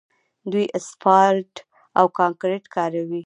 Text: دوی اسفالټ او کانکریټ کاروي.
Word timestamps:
دوی 0.51 0.65
اسفالټ 0.77 1.53
او 1.99 2.05
کانکریټ 2.17 2.63
کاروي. 2.75 3.19